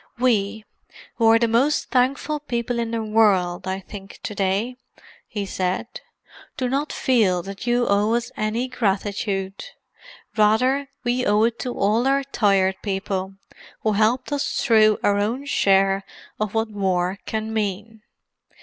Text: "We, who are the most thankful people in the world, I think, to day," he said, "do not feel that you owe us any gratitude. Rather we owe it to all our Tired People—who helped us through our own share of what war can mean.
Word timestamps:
"We, 0.17 0.65
who 1.17 1.27
are 1.27 1.37
the 1.37 1.47
most 1.47 1.91
thankful 1.91 2.39
people 2.39 2.79
in 2.79 2.89
the 2.89 3.03
world, 3.03 3.67
I 3.67 3.79
think, 3.81 4.19
to 4.23 4.33
day," 4.33 4.77
he 5.27 5.45
said, 5.45 6.01
"do 6.57 6.67
not 6.67 6.91
feel 6.91 7.43
that 7.43 7.67
you 7.67 7.85
owe 7.87 8.15
us 8.15 8.31
any 8.35 8.67
gratitude. 8.67 9.63
Rather 10.35 10.89
we 11.03 11.23
owe 11.23 11.43
it 11.43 11.59
to 11.59 11.77
all 11.77 12.07
our 12.07 12.23
Tired 12.23 12.77
People—who 12.81 13.91
helped 13.91 14.31
us 14.31 14.63
through 14.65 14.97
our 15.03 15.19
own 15.19 15.45
share 15.45 16.03
of 16.39 16.55
what 16.55 16.71
war 16.71 17.19
can 17.27 17.53
mean. 17.53 18.01